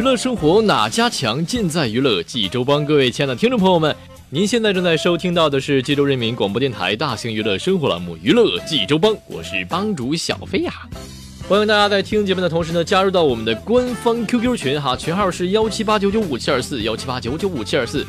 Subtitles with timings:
[0.00, 1.44] 娱乐生活哪家强？
[1.44, 2.86] 尽在娱乐济州帮。
[2.86, 3.94] 各位亲爱的听众朋友们，
[4.30, 10.72] 您现在正在收听到的是济州人民广播电台大型娱乐生活栏目《娱乐济州帮》，我是帮主小飞呀。
[11.46, 18.06] 欢迎大家在听节目的同时呢，加入到我们的官方 QQ 群哈，群号是幺七八九九五七二四幺七八九九五七二四。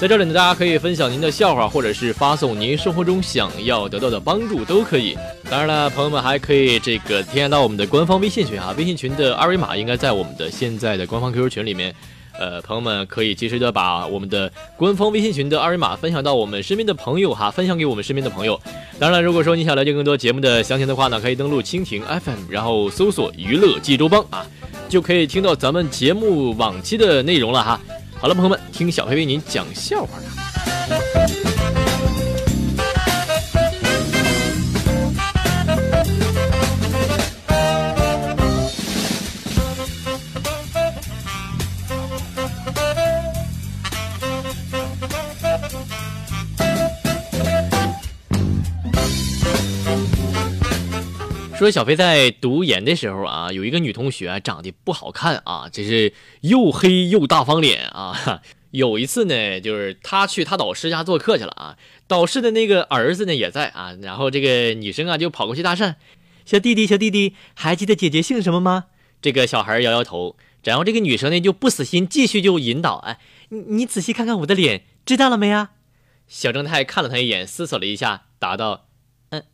[0.00, 5.14] 在这里呢，大家可以分享您的笑话，或者是发送您生活中想要得到的帮助，都可以。
[5.50, 11.94] 当然了，朋友们还可以这个添加到我们的官方微信群啊， 微信群的二维码应该在我们的现在的官方 QQ 群里面。
[12.38, 18.58] 呃，朋友们可以及时的把我们的官方微信群的二维码分享到我们身边的朋友哈，分享给我们身边的朋友。
[18.98, 24.46] 当然了，如果说你想了解更多节目的详情的话呢，可以登录蜻蜓 FM，然后搜索“娱乐济州帮”啊，
[24.88, 27.78] 就可以听到咱们节目往期的内容了哈。
[28.20, 30.39] 好了，朋友们，听小黑为您讲笑话了。
[51.60, 58.40] 说小飞在读研的时候啊，有一个女同学长得不好看啊，这是又黑又大方脸啊。
[58.70, 61.76] 有一次呢，就是她去她导师家做客去了啊，
[62.06, 65.96] 导师的那个儿子呢也在啊，然后这个女生啊就跑过去搭讪，
[66.46, 68.86] 小弟弟小弟弟，还记得姐姐姓什么吗？
[69.20, 73.18] 这个小孩摇摇头，然后这个女生呢就不死心，继续就引导，哎，
[73.50, 75.72] 你你仔细看看我的脸，知道了没啊？
[76.26, 78.86] 小正太看了他一眼，思索了一下，答道
[79.28, 79.44] ：“嗯，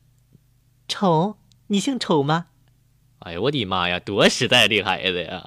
[0.86, 1.38] 丑。”
[1.68, 2.46] 你姓丑吗？
[3.18, 5.42] 哎呀，我的妈呀，多实在的孩子呀！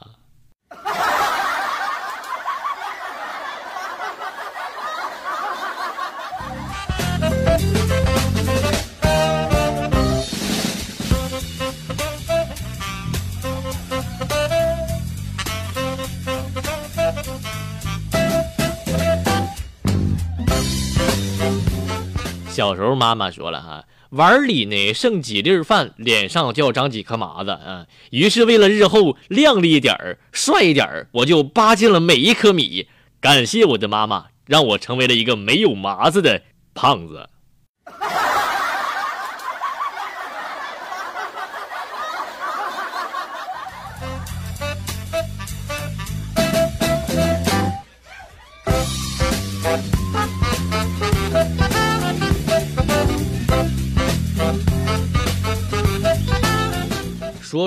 [22.50, 23.86] 小时候妈妈说了哈。
[24.10, 27.86] 碗里呢剩几粒饭，脸上就要长几颗麻子啊！
[28.10, 32.88] 于是为了日后靓丽一点儿、帅一点儿，我就扒进了每一颗米。
[33.22, 36.42] 感谢我的妈妈，让我成为了一个没有麻子的
[36.74, 37.30] 胖子。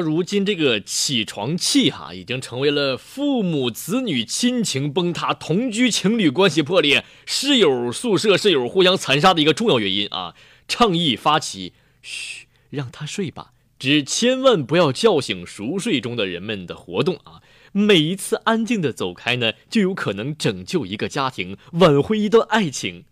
[0.02, 10.34] 如今这个起床气哈，已经成为了父母子女亲情崩塌、同居情侣关系破裂、室友宿舍室友互相残杀的一个重要原因啊！
[10.68, 17.40] 倡议发起，嘘，让他睡吧，只千万不要叫醒熟睡中的人们的活动啊！
[17.72, 23.04] 每一次安静的走开呢，就有可能拯救一个家庭，挽回一段爱情。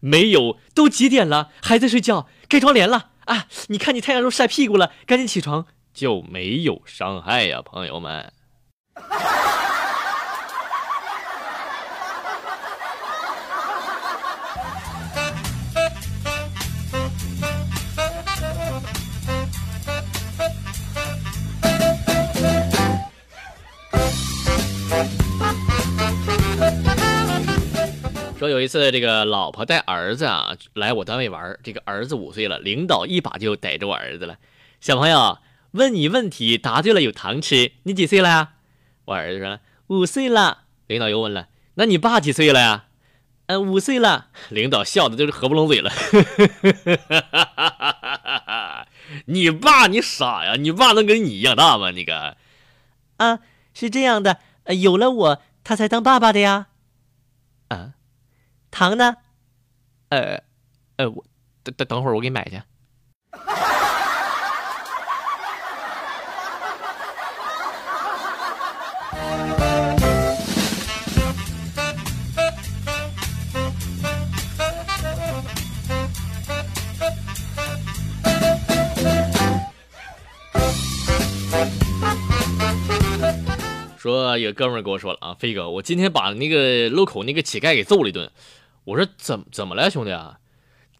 [0.00, 2.28] 没有，都几点了，还在睡觉？
[2.48, 3.48] 盖窗帘了啊！
[3.68, 5.66] 你看你太阳都晒屁股了，赶紧起床。
[5.94, 8.32] 就没有伤害呀，朋友们。
[28.36, 34.36] 说有一次，这个老婆带儿子啊来我单位玩，这个儿子五岁了，领导一把就逮着我儿子了，
[34.80, 35.38] 小朋友。
[35.74, 37.72] 问你问题，答对了有糖吃。
[37.82, 38.52] 你几岁了呀？
[39.06, 40.66] 我儿子说五岁了。
[40.86, 42.84] 领导又问了，那你爸几岁了呀？
[43.46, 44.28] 嗯，五岁了。
[44.50, 45.90] 领导笑的就是合不拢嘴了。
[49.26, 50.54] 你爸你傻呀？
[50.54, 51.90] 你爸能跟你一样大吗？
[51.90, 52.36] 那个
[53.16, 53.40] 啊，
[53.74, 54.38] 是这样的，
[54.80, 56.68] 有了我，他才当爸爸的呀。
[57.68, 57.94] 啊，
[58.70, 59.16] 糖呢？
[60.10, 60.40] 呃，
[60.96, 61.24] 呃，我
[61.64, 62.62] 等等等会儿我给你买去。
[84.38, 88.30] 有哥们儿跟我说了啊，飞哥，我今天把那个路口那个乞丐给揍了一顿。
[88.84, 90.38] 我说怎怎么了，兄弟啊？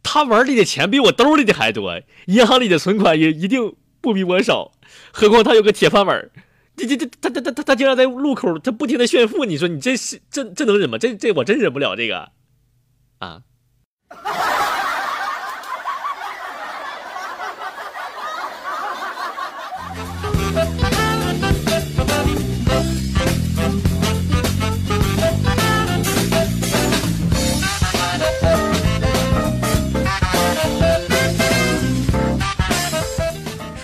[0.03, 4.73] 他碗里的钱比我兜里的还多，银行里的存款也一定不比我少。
[5.13, 6.31] 何况他有个铁饭碗，
[6.77, 10.99] 这这这他他他他他竟然在路口他不停的炫富，你说你这是这这能忍吗？
[10.99, 12.31] 这这我真忍不了这个，
[13.19, 13.43] 啊。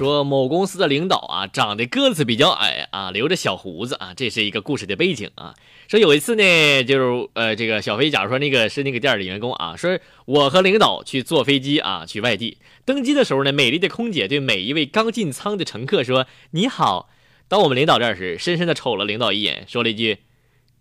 [0.00, 5.55] 说某公司的领导啊，长得个子比较矮啊，留着小胡子啊，这是一个故事的背景啊。
[5.88, 12.56] 说有一次呢，就是呃，这个小飞，假如说那个是那个店的员工啊，说我和领导去坐飞机啊，去外地
[12.87, 17.11] 登机的时候呢，美丽的空姐对每一位刚进舱的乘客说：“你好。”
[17.47, 20.20] 当我们领导这时，深深的瞅了领导一眼，说了一句：“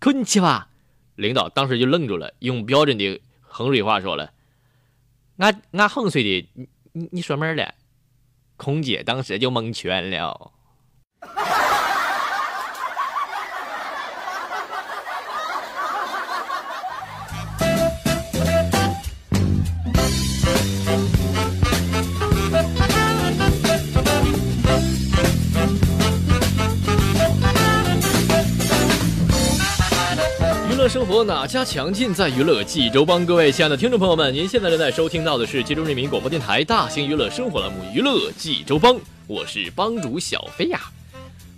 [0.00, 0.68] 坤气吧。”
[1.16, 4.30] 领导当时就愣住了，用标准的衡水话说了
[5.36, 7.74] ：“俺俺衡水的，你你你说门了。”
[8.60, 10.52] 空姐当时就蒙圈了。
[30.80, 31.92] 乐生活哪家强？
[31.92, 33.26] 劲在娱乐济州帮。
[33.26, 38.94] 各位亲爱的听众朋友们，您现在正在收听到的是济州人民广播电台大型娱乐生活栏目《娱乐济州帮》，
[39.26, 40.80] 我是帮主小飞呀。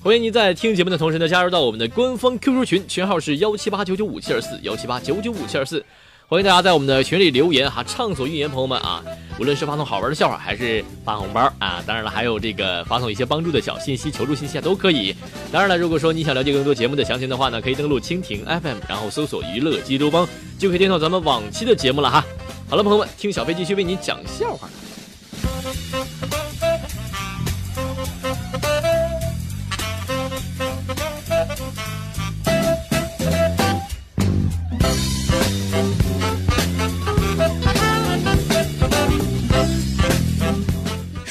[0.02, 5.84] 欢迎您在听节目的同时呢，加入到我们的官方 QQ 群，群号是幺七八九九五七二四幺七八九九五七二四。
[6.32, 9.04] 欢迎大家在我们的群里留言哈，畅所欲言，朋友们啊，
[9.38, 15.14] 无论是发送好玩的笑话，还是发红包啊，当然了，还有这个发送一些帮助的小信息、求助信息啊，都可以。
[15.52, 20.26] 当然了，如果说你想了解更多节目的详情的话呢，可以登录蜻蜓 FM，然后搜索“娱乐济州帮”，
[20.58, 22.24] 就可以听到咱们往期的节目了哈。
[22.66, 24.70] 好了，朋友们，听小飞继续为你讲笑话。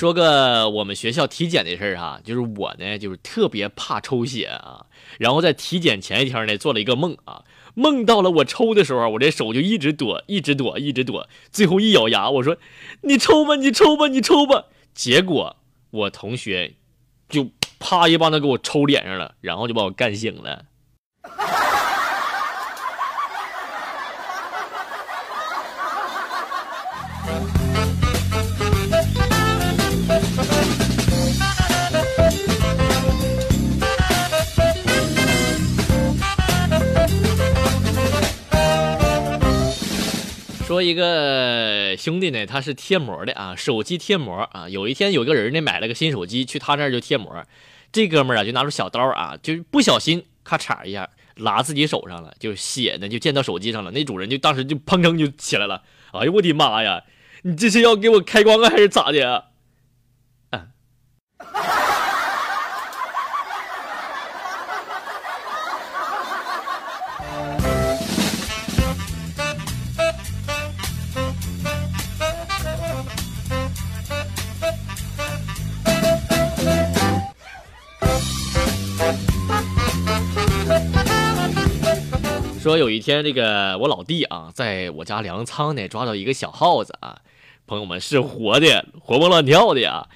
[0.01, 4.87] 说个我们学校体检的事儿哈，就是我呢，就是特别怕抽血啊。
[5.19, 7.43] 然后在体检前一天呢，做了一个梦啊，
[7.75, 11.29] 梦到了我抽的时候，我这手就一直躲，一直躲，一直躲。
[11.51, 12.57] 最后一咬牙，我说
[13.05, 14.65] ：“你抽吧，你抽吧，你抽吧。”
[14.95, 15.57] 结果
[15.91, 16.73] 我同学
[17.29, 20.65] 就啪一棒子给我抽脸上了，然后就把我干醒了。
[40.71, 44.69] 说一个兄弟呢，他是贴膜的啊，手机贴膜啊。
[44.69, 47.45] 有一天有个人呢买了个新手机，去他那儿就贴膜。
[47.91, 53.91] 这哥们儿啊就拿出小刀啊，就不小心咔嚓一下拉自己手上了，就血呢就溅到手机上了。
[53.91, 57.03] 那主人就当时就砰砰就起来了，哎呦我的妈呀，
[57.41, 59.47] 你这是要给我开光啊还是咋的？
[82.61, 87.19] 说有一天，这个我老弟啊，在我家粮仓呢，抓到一个小耗子啊，
[87.65, 90.07] 朋友们是活的，活蹦乱跳的呀。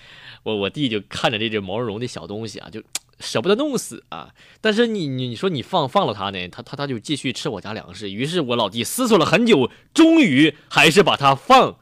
[0.44, 2.84] 我我弟就看着这只毛茸茸的小东西啊，就
[3.20, 4.30] 舍不得弄死啊。
[4.62, 8.12] 但是你你你说你放放了它呢，它它它就继续吃我家粮食。
[8.12, 11.78] 于是我老弟思索了很久，终于还是把它放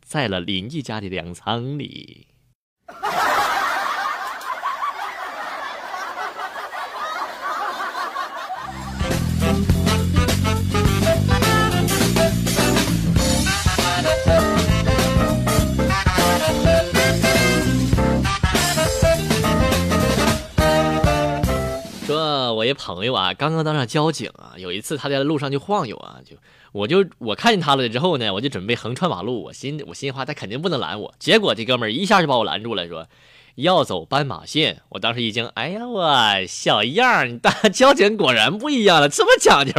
[0.00, 2.28] 在了邻居家的粮仓里。
[22.94, 26.36] 朋友啊，刚刚当上交警啊，有一次他在路上就晃悠啊，就
[26.72, 33.06] 我就我看见他了之后呢，我就准备横穿马路，我心我心话他肯定不能拦我，结果这哥们儿一下就把我拦住了，说
[33.56, 34.80] 要走斑马线。
[34.88, 39.74] 我当时一惊，哎呀我小样儿，你大交警果然不一样了，这么讲究。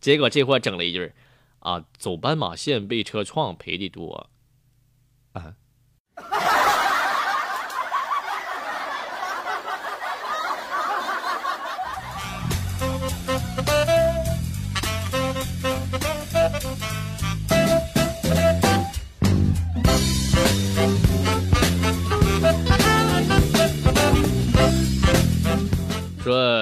[0.00, 1.12] 结果这货整了一句
[1.60, 4.28] 啊，走斑马线被车撞赔的多
[5.32, 5.54] 啊。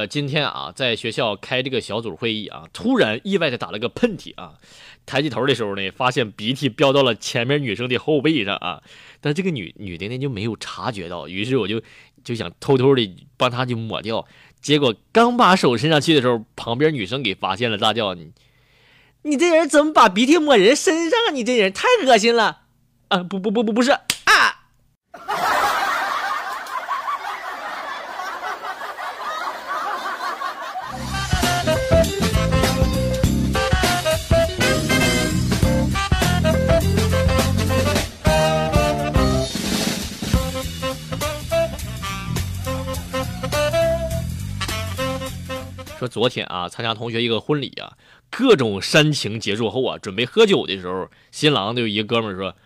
[0.06, 4.54] 今天啊，在学校开这个小组会议啊，突然意外的打了个喷嚏啊，
[5.06, 8.82] 抬起头的时候呢，发现鼻涕飙到了前面女生的后背上啊，
[9.20, 11.82] 但这个女女的呢就没有察觉到，于是我就
[12.24, 14.26] 就想偷偷的帮她就抹掉，
[14.60, 18.30] 结果刚把手伸上去的时候，旁边女生给发现了，大叫你，
[19.22, 21.30] 你这人怎么把鼻涕抹人身上啊？
[21.32, 22.62] 你这人太恶心了
[23.08, 23.22] 啊！
[23.22, 23.92] 不不不不不是
[46.02, 47.96] 说昨天啊，参加同学一个婚礼啊，
[48.28, 52.56] 各种煽情结束后啊，准备喝酒的时候，新郎就一个哥们说：“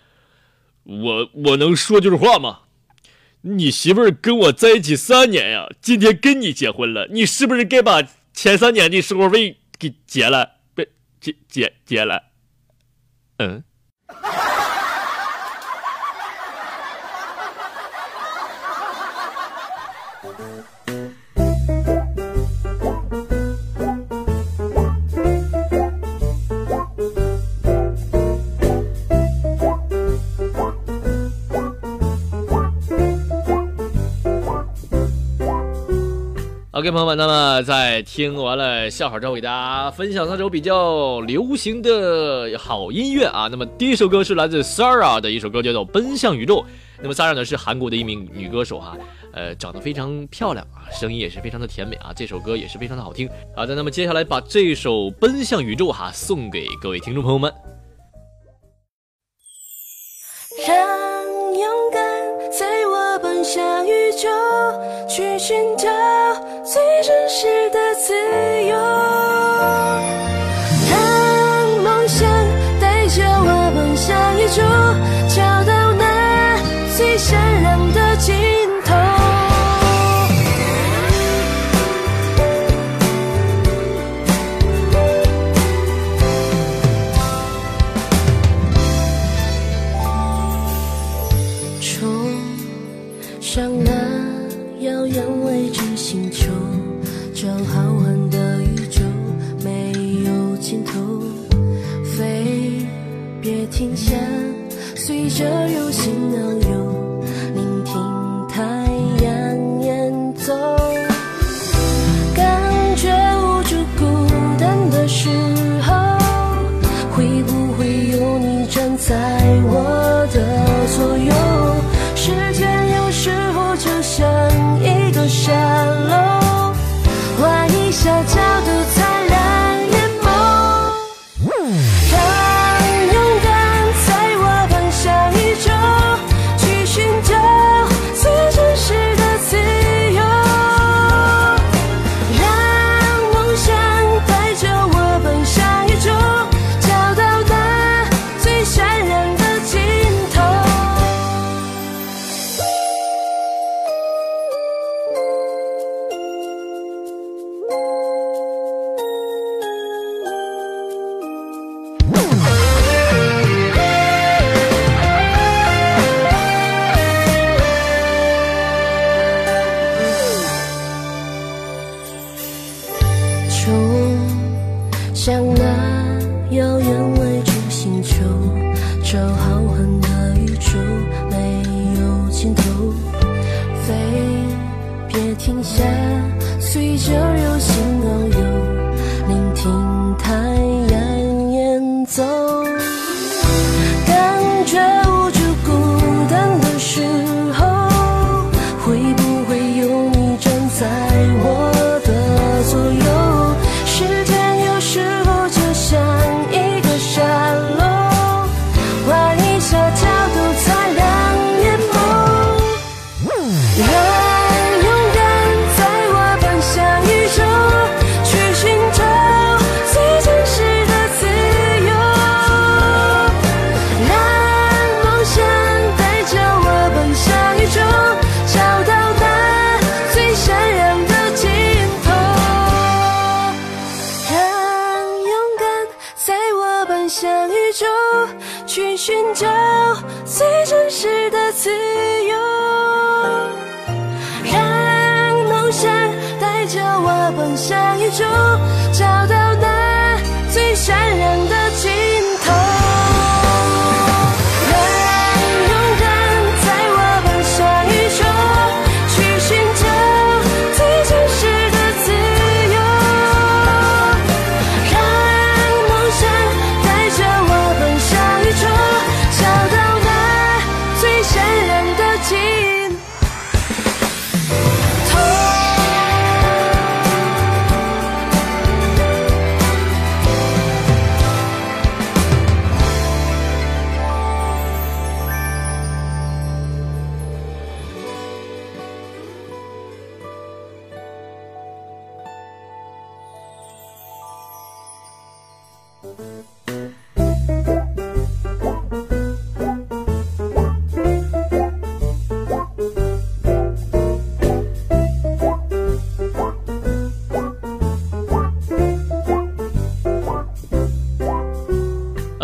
[0.84, 2.60] 我我能说句话吗？
[3.42, 8.02] 你媳妇儿跟我在一起三年呀，今天跟你结婚了，你是不是该把
[8.32, 10.52] 前三年的生活费给结了？
[10.74, 10.88] 别
[11.20, 12.22] 结结结了？
[13.36, 13.62] 嗯。
[36.76, 43.48] ”OK，朋友们，那么在听完了笑话之后，给大家分享三首比较流行的好音乐啊。
[43.50, 46.56] 那么第一首歌是来自 Sara 的一首歌，叫做《奔向宇宙》。
[47.00, 48.94] 那么 Sara 呢是韩国的一名女歌手哈，
[49.32, 53.26] 呃，长得非常漂亮啊，声音也是非常的甜美啊，这首歌也是非常的好听。
[53.56, 57.50] 好的，那么接下来把这首《奔向宇宙》哈送给各位听众朋友们。
[63.18, 64.28] 奔向宇宙，
[65.08, 65.88] 去寻找。
[66.64, 68.12] 最真实的自
[68.64, 68.74] 由，
[100.68, 101.20] 尽头，
[102.02, 102.84] 飞
[103.40, 104.16] 别停下，
[104.96, 106.95] 随着流星遨游，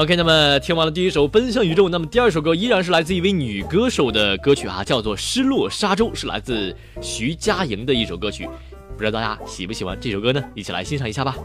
[0.02, 8.48] ok 那么听完了第一首奔向宇宙那么第二首歌依然是来自一位女歌手的歌曲啊叫做失落沙洲是来自徐佳莹的一首歌曲。
[8.96, 10.42] 不知道大家喜不喜欢这首歌呢？
[10.56, 11.36] 一起来欣赏一下吧。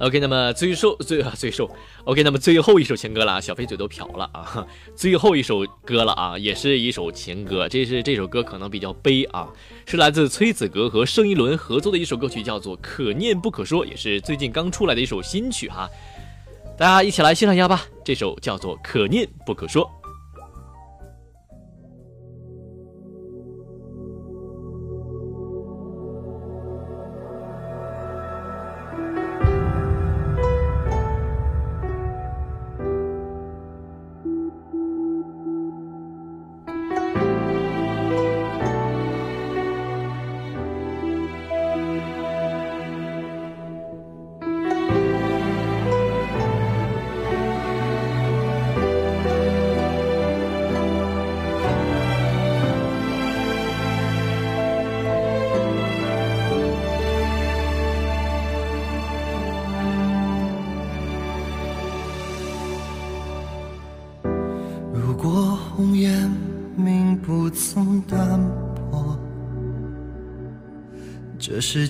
[0.00, 1.70] ？OK，那么最后最最后
[2.04, 9.48] ，OK，那么最后一首情歌了啊，小飞嘴都瓢了啊，最后一首歌了啊，也是一首情歌，这是这首歌可能比较悲啊，
[9.86, 15.88] 是来自崔子格和盛一伦合作的一首歌曲，叫做《可念不可说》，也是最近刚出来的一首新曲哈，
[16.78, 19.84] 大家一起来欣赏一下吧，这首叫做《可念不可说》。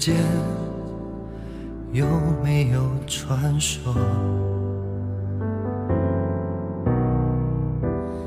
[0.01, 0.17] 间
[1.93, 2.07] 有
[2.43, 3.95] 没有传说？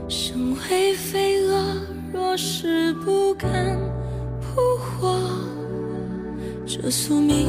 [0.07, 1.75] 身为飞蛾，
[2.13, 3.49] 若是不敢
[4.39, 5.19] 扑火，
[6.63, 7.47] 这宿命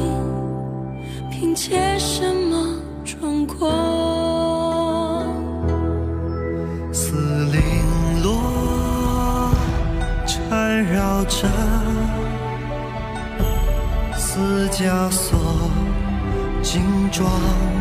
[1.29, 4.04] 凭借什么闯过？
[14.77, 15.39] 枷锁，
[16.61, 17.74] 金装。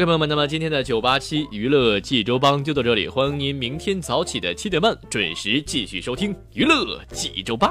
[0.00, 7.70] OK，朋友们，那么今天的九八七娱乐济州帮就到这里，欢迎您明天早起的七点半准时继续收听娱乐济州帮。